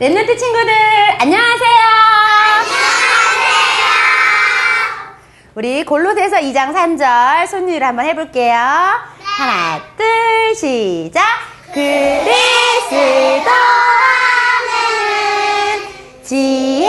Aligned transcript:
랩노트 0.00 0.38
친구들, 0.38 0.70
안녕하세요. 1.18 1.76
안녕하세요. 2.54 3.08
우리 5.56 5.84
골로새서 5.84 6.36
2장 6.36 6.72
3절 6.72 7.48
손님을 7.48 7.82
한번 7.82 8.04
해볼게요. 8.06 8.54
하나, 8.54 9.80
둘, 9.96 10.54
시작. 10.54 11.24
그리스도 11.74 13.50
안에는 15.74 15.88
지혜 16.22 16.87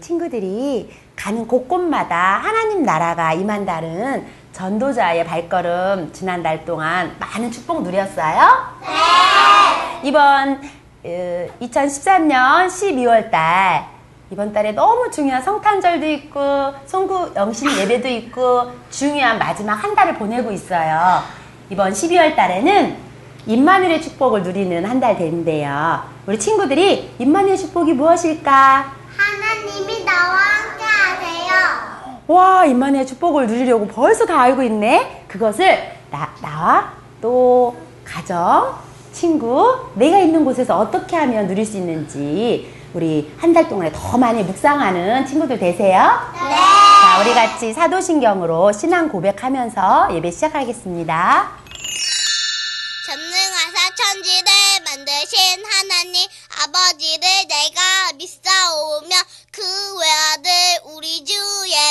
친구들이 0.00 0.90
가는 1.16 1.46
곳곳마다 1.46 2.40
하나님 2.42 2.82
나라가 2.82 3.32
임한다는 3.32 4.26
전도자의 4.52 5.24
발걸음 5.24 6.12
지난달 6.12 6.64
동안 6.64 7.14
많은 7.18 7.50
축복 7.50 7.82
누렸어요? 7.82 8.40
네. 8.80 10.08
이번 10.08 10.60
2013년 11.04 12.66
12월 12.66 13.30
달 13.30 13.86
이번 14.30 14.52
달에 14.52 14.72
너무 14.72 15.10
중요한 15.10 15.42
성탄절도 15.42 16.06
있고 16.06 16.40
송구 16.86 17.32
영신 17.36 17.70
예배도 17.78 18.08
있고 18.08 18.70
중요한 18.90 19.38
마지막 19.38 19.74
한 19.74 19.94
달을 19.94 20.14
보내고 20.14 20.52
있어요. 20.52 21.22
이번 21.68 21.92
12월 21.92 22.36
달에는 22.36 22.96
임마누엘의 23.46 24.02
축복을 24.02 24.42
누리는 24.42 24.84
한 24.84 25.00
달 25.00 25.16
되는데요. 25.16 26.02
우리 26.26 26.38
친구들이 26.38 27.10
임마누엘의 27.18 27.58
축복이 27.58 27.94
무엇일까? 27.94 28.92
하나님이 29.16 29.99
나와 30.20 30.36
함께 30.36 30.84
하세요. 30.84 31.50
와, 32.26 32.66
임마누엘 32.66 33.06
축복을 33.06 33.46
누리려고 33.46 33.86
벌써 33.86 34.26
다 34.26 34.38
알고 34.42 34.62
있네. 34.64 35.24
그것을 35.28 35.78
나, 36.10 36.28
나와 36.42 36.92
또 37.22 37.74
가정, 38.04 38.74
친구, 39.12 39.78
내가 39.94 40.18
있는 40.18 40.44
곳에서 40.44 40.78
어떻게 40.78 41.16
하면 41.16 41.46
누릴 41.46 41.64
수 41.64 41.76
있는지 41.78 42.70
우리 42.92 43.32
한 43.38 43.52
달 43.54 43.68
동안에 43.68 43.90
더 43.94 44.18
많이 44.18 44.42
묵상하는 44.42 45.24
친구들 45.26 45.58
되세요. 45.58 46.10
네. 46.34 46.50
자, 46.50 47.20
우리 47.22 47.32
같이 47.34 47.72
사도신경으로 47.72 48.72
신앙 48.72 49.08
고백하면서 49.08 50.08
예배 50.14 50.30
시작하겠습니다. 50.30 51.59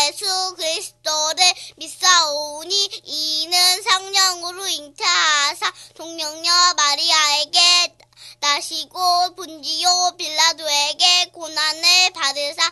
예수 0.10 0.56
그리스도를 0.56 1.44
믿사오니 1.76 3.02
이는 3.04 3.84
성령으로 3.84 4.68
잉태하사 4.68 5.72
동령녀 5.96 6.52
마리아에게 6.76 7.60
나시고 8.40 9.36
본지요 9.36 10.16
빌라도에게 10.18 11.26
고난을 11.32 12.10
받으사 12.14 12.72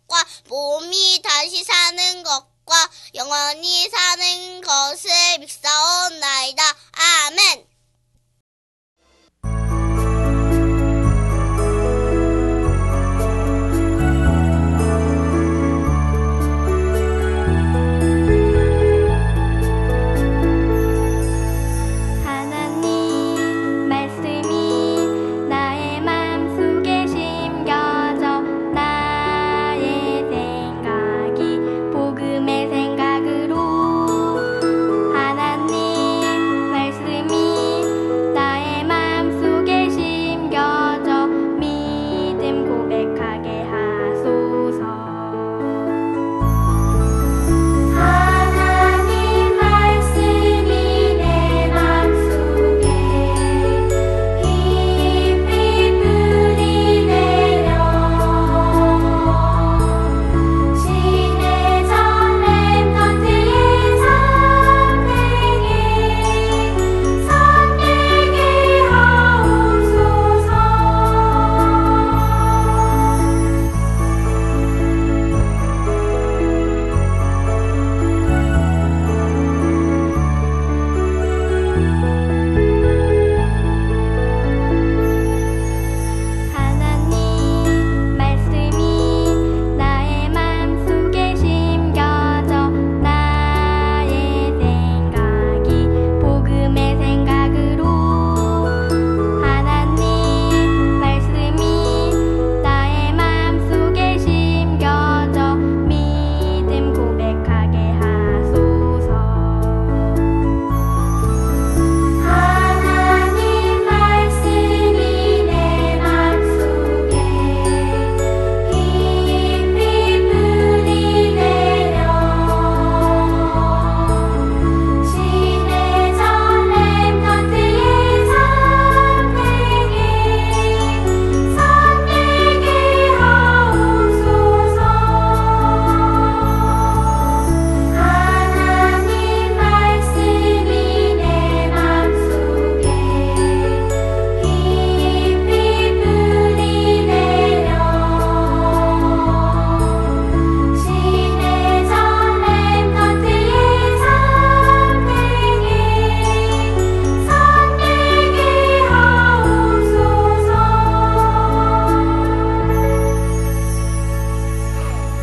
과 0.11 0.25
몸이 0.49 1.21
다시 1.23 1.63
사는 1.63 2.23
것과 2.23 2.89
영원히 3.15 3.89
사는 3.89 4.61
것을 4.61 5.09
믿사옵나이다. 5.39 6.63
아멘. 6.91 7.70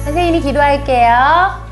선생님이 0.09 0.41
기도할게요. 0.41 1.69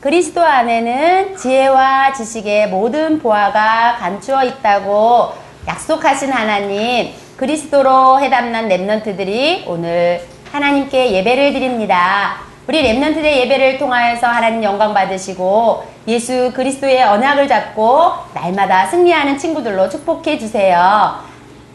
그리스도 0.00 0.42
안에는 0.42 1.36
지혜와 1.36 2.12
지식의 2.12 2.68
모든 2.68 3.18
보화가 3.18 3.96
감추어 3.98 4.44
있다고 4.44 5.32
약속하신 5.66 6.30
하나님, 6.30 7.12
그리스도로 7.36 8.20
해담난 8.20 8.68
랩런트들이 8.68 9.64
오늘 9.66 10.20
하나님께 10.52 11.10
예배를 11.10 11.52
드립니다. 11.52 12.36
우리 12.68 12.80
랩런트들의 12.80 13.24
예배를 13.24 13.78
통하여서 13.78 14.28
하나님 14.28 14.62
영광 14.62 14.94
받으시고 14.94 15.84
예수 16.06 16.52
그리스도의 16.54 17.02
언약을 17.02 17.48
잡고 17.48 18.12
날마다 18.34 18.86
승리하는 18.86 19.36
친구들로 19.36 19.88
축복해 19.88 20.38
주세요. 20.38 21.31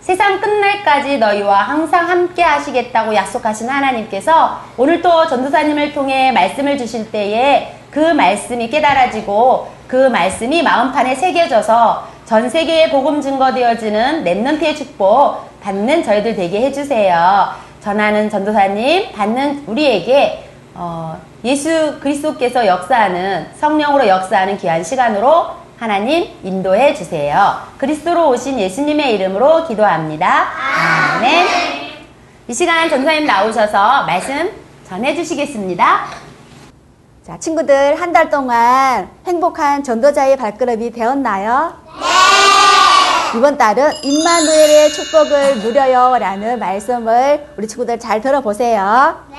세상 0.08 0.40
끝날까지 0.40 1.18
너희와 1.18 1.64
항상 1.64 2.10
함께 2.10 2.42
하시겠다고 2.42 3.14
약속하신 3.14 3.68
하나님께서 3.68 4.62
오늘 4.78 5.02
또 5.02 5.28
전도사님을 5.28 5.92
통해 5.92 6.32
말씀을 6.32 6.78
주실 6.78 7.12
때에 7.12 7.74
그 7.92 8.00
말씀이 8.00 8.70
깨달아지고 8.70 9.70
그 9.86 10.08
말씀이 10.08 10.64
마음판에 10.64 11.14
새겨져서 11.14 12.08
전 12.24 12.50
세계에 12.50 12.90
복음 12.90 13.20
증거되어지는 13.20 14.24
랩넌트의 14.24 14.78
축복 14.78 15.42
받는 15.62 16.04
저희들 16.04 16.38
되게 16.38 16.62
해주세요. 16.62 17.50
전하는 17.82 18.30
전도사님 18.30 19.12
받는 19.12 19.66
우리에게 19.68 20.48
어, 20.74 21.20
예수 21.44 22.00
그리스도께서 22.00 22.66
역사하는 22.66 23.48
성령으로 23.60 24.08
역사하는 24.08 24.58
귀한 24.58 24.82
시간으로 24.82 25.67
하나님 25.78 26.28
인도해 26.44 26.94
주세요. 26.96 27.58
그리스도로 27.78 28.30
오신 28.30 28.60
예수님의 28.60 29.14
이름으로 29.14 29.68
기도합니다. 29.68 30.48
아멘. 31.18 31.48
이 32.48 32.54
시간 32.54 32.90
전사님 32.90 33.26
나오셔서 33.26 34.04
말씀 34.06 34.50
전해 34.88 35.14
주시겠습니다. 35.16 36.06
자, 37.26 37.38
친구들 37.38 38.00
한 38.02 38.12
달 38.14 38.30
동안 38.30 39.10
행복한 39.28 39.84
전도자의 39.84 40.38
발걸음이 40.38 40.92
되었나요? 40.94 41.74
네! 41.86 43.38
이번 43.38 43.58
달은 43.58 43.92
임마누엘의 44.02 44.90
축복을 44.94 45.60
누려요라는 45.60 46.58
말씀을 46.58 47.46
우리 47.58 47.68
친구들 47.68 48.00
잘 48.00 48.22
들어보세요. 48.22 49.18
네. 49.30 49.38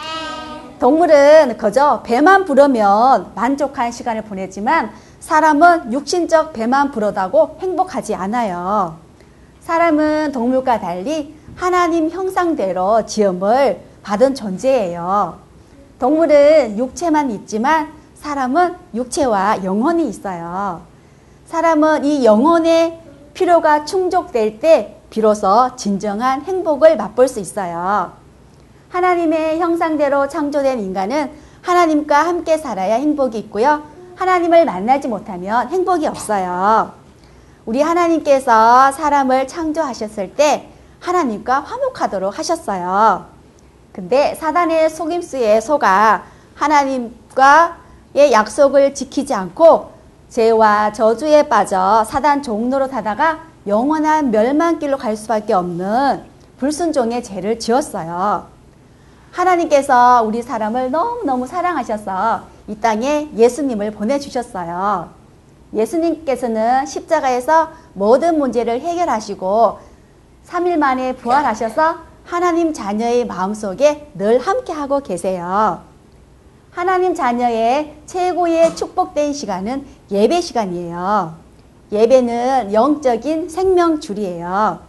동물은 0.79 1.57
그저 1.57 2.03
배만 2.05 2.45
부르면 2.45 3.33
만족한 3.35 3.91
시간을 3.91 4.23
보내지만 4.23 4.93
사람은 5.29 5.93
육신적 5.93 6.55
배만 6.55 6.91
부르다고 6.91 7.59
행복하지 7.61 8.15
않아요. 8.15 8.97
사람은 9.61 10.33
동물과 10.33 10.81
달리 10.81 11.35
하나님 11.55 12.09
형상대로 12.09 13.05
지음을 13.05 13.79
받은 14.03 14.35
존재예요. 14.35 15.37
동물은 15.99 16.79
육체만 16.79 17.31
있지만 17.33 17.93
사람은 18.15 18.77
육체와 18.95 19.65
영혼이 19.65 20.09
있어요. 20.09 20.81
사람은 21.45 22.07
이 22.07 22.25
영혼의 22.25 22.99
필요가 23.35 23.85
충족될 23.85 24.61
때 24.61 24.99
비로소 25.11 25.77
진정한 25.77 26.41
행복을 26.41 26.97
맛볼 26.97 27.29
수 27.29 27.39
있어요. 27.39 28.13
하나님의 28.89 29.61
형상대로 29.61 30.27
창조된 30.27 30.81
인간은 30.81 31.31
하나님과 31.61 32.17
함께 32.17 32.57
살아야 32.57 32.95
행복이 32.95 33.39
있고요. 33.41 33.98
하나님을 34.19 34.65
만나지 34.65 35.07
못하면 35.07 35.69
행복이 35.69 36.07
없어요. 36.09 36.93
우리 37.65 37.81
하나님께서 37.81 38.91
사람을 38.91 39.47
창조하셨을 39.47 40.35
때 40.35 40.69
하나님과 40.99 41.61
화목하도록 41.61 42.37
하셨어요. 42.37 43.27
근데 43.93 44.35
사단의 44.35 44.91
속임수에 44.91 45.61
속아 45.61 46.25
하나님과의 46.57 48.33
약속을 48.33 48.95
지키지 48.95 49.35
않고 49.35 49.93
죄와 50.29 50.93
저주에 50.93 51.49
빠져 51.49 52.05
사단 52.05 52.43
종로로 52.43 52.89
타다가 52.89 53.45
영원한 53.69 54.33
멸망길로 54.33 54.99
갈 54.99 55.17
수밖에 55.17 55.53
없는 55.53 56.25
불순종의 56.59 57.23
죄를 57.23 57.61
지었어요. 57.61 58.58
하나님께서 59.33 60.23
우리 60.25 60.43
사람을 60.43 60.91
너무너무 60.91 61.47
사랑하셔서 61.47 62.43
이 62.69 62.77
땅에 62.77 63.29
예수님을 63.37 63.93
보내주셨어요. 63.93 65.11
예수님께서는 65.75 66.87
십자가에서 66.87 67.71
모든 67.93 68.39
문제를 68.39 68.81
해결하시고 68.81 69.79
3일 70.47 70.77
만에 70.79 71.15
부활하셔서 71.15 72.09
하나님 72.25 72.73
자녀의 72.73 73.27
마음속에 73.27 74.11
늘 74.15 74.39
함께하고 74.39 75.01
계세요. 75.01 75.83
하나님 76.71 77.15
자녀의 77.15 77.97
최고의 78.07 78.77
축복된 78.77 79.33
시간은 79.33 79.87
예배 80.11 80.41
시간이에요. 80.41 81.35
예배는 81.91 82.73
영적인 82.73 83.49
생명줄이에요. 83.49 84.81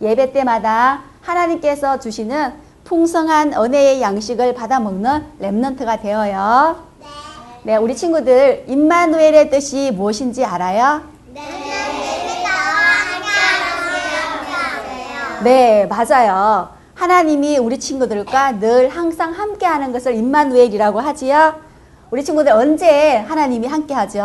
예배 0.00 0.32
때마다 0.32 1.02
하나님께서 1.20 1.98
주시는 2.00 2.54
풍성한 2.90 3.52
은혜의 3.52 4.02
양식을 4.02 4.52
받아 4.52 4.80
먹는 4.80 5.24
랩넌트가 5.40 6.02
되어요. 6.02 6.76
네, 7.62 7.76
우리 7.76 7.94
친구들 7.94 8.64
임마누엘의 8.66 9.48
뜻이 9.48 9.92
무엇인지 9.92 10.44
알아요? 10.44 11.00
네, 15.44 15.86
맞아요. 15.86 16.70
하나님이 16.96 17.58
우리 17.58 17.78
친구들과 17.78 18.58
늘 18.58 18.88
항상 18.88 19.30
함께하는 19.34 19.92
것을 19.92 20.16
임마누엘이라고 20.16 20.98
하지요. 20.98 21.60
우리 22.10 22.24
친구들 22.24 22.50
언제 22.50 23.18
하나님이 23.18 23.68
함께하죠? 23.68 24.18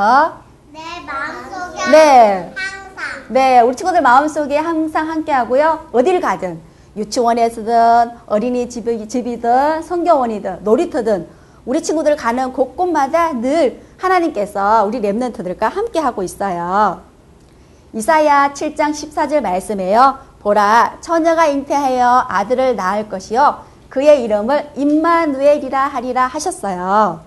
내 0.71 0.79
마음속에 1.06 1.91
네. 1.91 2.53
항상 2.56 3.25
네, 3.29 3.59
우리 3.59 3.75
친구들 3.75 4.01
마음속에 4.01 4.57
항상 4.57 5.07
함께하고요. 5.07 5.89
어딜 5.91 6.19
가든 6.19 6.64
유치원에서든 6.95 8.12
어린이집이든 8.25 9.81
성경원이든 9.81 10.59
놀이터든 10.63 11.27
우리 11.65 11.81
친구들 11.81 12.15
가는 12.15 12.53
곳곳마다 12.53 13.33
늘 13.33 13.81
하나님께서 13.97 14.86
우리 14.86 15.01
랩런트들과 15.01 15.62
함께 15.69 16.00
하고 16.00 16.24
있어요. 16.24 17.01
이사야 17.94 18.53
7장 18.53 18.92
14절 18.92 19.42
말씀에요. 19.42 20.18
보라 20.42 20.97
처녀가 21.01 21.47
잉태하여 21.47 22.27
아들을 22.30 22.75
낳을 22.75 23.09
것이요 23.09 23.63
그의 23.89 24.24
이름을 24.24 24.71
임마누엘이라 24.75 25.88
하리라 25.88 26.27
하셨어요. 26.27 27.21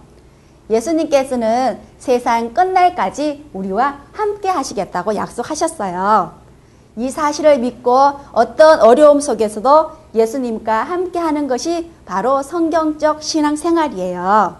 예수님께서는 0.70 1.80
세상 1.98 2.52
끝날까지 2.52 3.48
우리와 3.52 4.00
함께 4.12 4.48
하시겠다고 4.48 5.16
약속하셨어요. 5.16 6.47
이 6.98 7.10
사실을 7.10 7.60
믿고 7.60 7.96
어떤 8.32 8.80
어려움 8.80 9.20
속에서도 9.20 9.90
예수님과 10.16 10.82
함께 10.82 11.20
하는 11.20 11.46
것이 11.46 11.88
바로 12.04 12.42
성경적 12.42 13.22
신앙 13.22 13.54
생활이에요. 13.54 14.56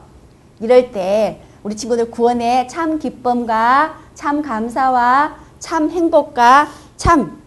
이럴 0.61 0.92
때 0.92 1.42
우리 1.64 1.75
친구들 1.75 2.12
구원의 2.12 2.68
참 2.68 3.00
기쁨과 3.00 3.97
참 4.14 4.42
감사와 4.42 5.35
참 5.59 5.90
행복과 5.90 6.68
참 6.97 7.42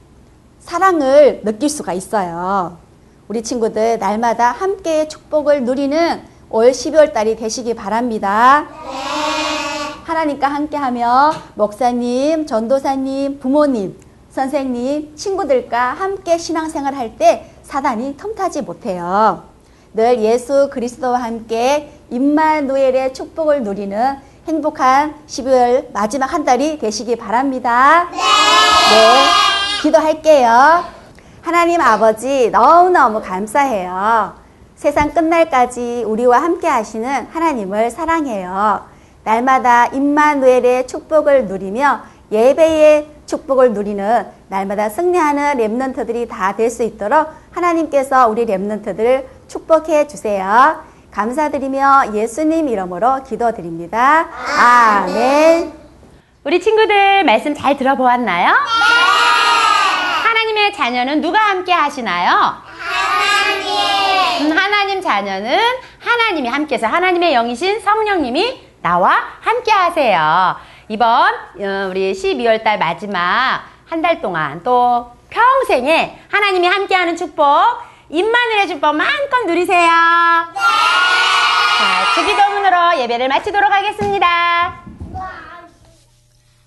사랑을 0.59 1.41
느낄 1.45 1.69
수가 1.69 1.93
있어요. 1.93 2.77
우리 3.29 3.43
친구들 3.43 3.97
날마다 3.97 4.51
함께 4.51 5.07
축복을 5.07 5.63
누리는 5.63 6.21
올 6.49 6.71
12월 6.71 7.13
달이 7.13 7.37
되시기 7.37 7.75
바랍니다. 7.75 8.67
하나님과 10.03 10.49
함께하며 10.49 11.31
목사님, 11.55 12.45
전도사님, 12.45 13.39
부모님, 13.39 14.10
선생님, 14.31 15.15
친구들과 15.15 15.93
함께 15.93 16.37
신앙생활 16.37 16.95
할 16.95 17.17
때 17.17 17.51
사단이 17.63 18.15
틈타지 18.17 18.61
못해요. 18.61 19.43
늘 19.93 20.21
예수 20.21 20.69
그리스도와 20.71 21.21
함께 21.21 21.91
임마누엘의 22.09 23.13
축복을 23.13 23.63
누리는 23.63 24.17
행복한 24.47 25.15
12월 25.27 25.91
마지막 25.91 26.33
한 26.33 26.45
달이 26.45 26.79
되시기 26.79 27.17
바랍니다. 27.17 28.07
네. 28.11 28.17
기도할게요. 29.81 30.83
하나님 31.41 31.81
아버지 31.81 32.49
너무너무 32.51 33.21
감사해요. 33.21 34.33
세상 34.75 35.13
끝날까지 35.13 36.03
우리와 36.07 36.41
함께 36.41 36.67
하시는 36.67 37.27
하나님을 37.31 37.91
사랑해요. 37.91 38.85
날마다 39.23 39.87
임마누엘의 39.87 40.87
축복을 40.87 41.45
누리며 41.47 42.01
예배의 42.31 43.07
축복을 43.35 43.71
누리는 43.71 44.27
날마다 44.49 44.89
승리하는 44.89 45.55
랩런트들이 45.57 46.27
다 46.29 46.51
될 46.57 46.69
수 46.69 46.83
있도록 46.83 47.29
하나님께서 47.51 48.27
우리 48.27 48.45
랩런트들을 48.45 49.23
축복해 49.47 50.07
주세요. 50.07 50.83
감사드리며 51.11 52.13
예수님 52.13 52.67
이름으로 52.67 53.23
기도드립니다. 53.23 54.27
아멘. 54.59 55.71
우리 56.43 56.59
친구들 56.61 57.23
말씀 57.23 57.53
잘 57.55 57.77
들어보았나요? 57.77 58.47
네! 58.47 60.27
하나님의 60.27 60.73
자녀는 60.73 61.21
누가 61.21 61.39
함께 61.39 61.71
하시나요? 61.71 62.31
하나님. 62.79 64.57
하나님 64.57 65.01
자녀는 65.01 65.57
하나님이 65.99 66.49
함께해서 66.49 66.87
하나님의 66.87 67.33
영이신 67.33 67.79
성령님이 67.81 68.67
나와 68.81 69.13
함께 69.41 69.71
하세요. 69.71 70.55
이번 70.91 71.33
어, 71.33 71.87
우리 71.89 72.11
12월 72.11 72.61
달 72.65 72.77
마지막 72.77 73.63
한 73.87 74.01
달 74.01 74.21
동안 74.21 74.61
또 74.61 75.09
평생에 75.29 76.21
하나님이 76.29 76.67
함께하는 76.67 77.15
축복, 77.15 77.45
임마누의 78.09 78.67
축복 78.67 78.93
마음껏 78.95 79.45
누리세요. 79.45 79.87
자, 81.79 82.13
주기도문으로 82.15 82.99
예배를 82.99 83.29
마치도록 83.29 83.71
하겠습니다. 83.71 84.83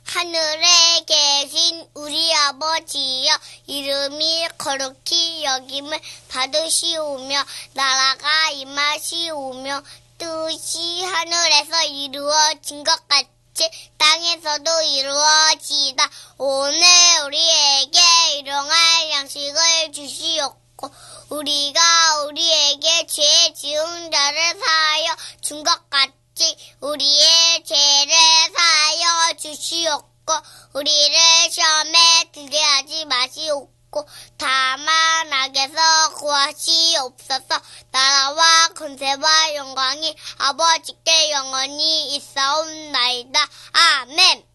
하늘에 0.06 0.64
계신 1.06 1.86
우리 1.94 2.32
아버지여 2.48 3.30
이름이 3.66 4.48
거룩히 4.56 5.44
여김을 5.44 5.98
받으시오며 6.32 7.36
나라가 7.74 8.50
임하시오며 8.52 9.82
뜻이 10.16 11.04
하늘에서 11.04 11.82
이루어진 11.90 12.84
것 12.84 12.92
같이 13.08 13.33
땅에서도 13.98 14.82
이루어지다. 14.82 16.10
오늘 16.38 16.82
우리에게 17.26 18.00
일용할 18.38 19.10
양식을 19.12 19.92
주시옵고 19.92 20.90
우리가 21.30 22.22
우리에게 22.24 23.06
죄 23.06 23.52
지은 23.54 24.10
자를 24.10 24.58
사하여 24.58 25.16
준 25.40 25.62
것 25.64 25.88
같이 25.90 26.56
우리의 26.80 27.64
죄를 27.64 28.12
사하여 28.56 29.36
주시옵고 29.36 30.32
우리를 30.74 31.16
시험에 31.50 32.30
들게 32.32 32.60
하지 32.60 33.04
마시옵고 33.04 33.73
다만 34.36 35.32
악에서 35.32 36.14
구하시옵소서 36.14 37.60
나라와 37.90 38.68
권세와 38.76 39.54
영광이 39.54 40.16
아버지께 40.38 41.30
영원히 41.30 42.16
있사옵나이다. 42.16 43.40
아멘 43.72 44.53